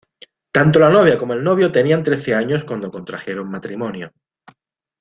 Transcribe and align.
Tanto 0.51 0.79
la 0.79 0.89
novia 0.89 1.15
como 1.15 1.33
el 1.33 1.43
novio 1.43 1.71
tenían 1.71 2.01
trece 2.01 2.33
años 2.33 2.63
cuando 2.63 2.89
contrajeron 2.89 3.51
matrimonio. 3.51 4.11